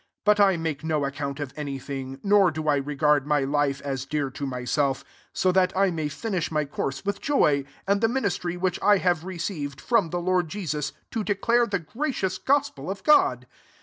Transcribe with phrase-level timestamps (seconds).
[0.25, 3.81] 24 But I make no account of any thing, nor do I regard [my] life,
[3.85, 8.07] as dear to myself, so that I may finish my course {with yoy], and the
[8.09, 13.03] ministry which I have received from the Lord Jesus, to declare the gracious gospel of
[13.03, 13.45] God.